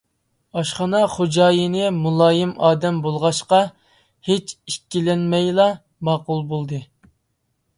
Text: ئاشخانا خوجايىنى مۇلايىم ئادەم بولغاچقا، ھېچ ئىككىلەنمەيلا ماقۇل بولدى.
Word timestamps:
ئاشخانا 0.59 1.01
خوجايىنى 1.15 1.83
مۇلايىم 1.97 2.53
ئادەم 2.69 2.97
بولغاچقا، 3.03 3.59
ھېچ 4.29 4.55
ئىككىلەنمەيلا 4.71 5.69
ماقۇل 6.11 6.43
بولدى. 6.57 6.81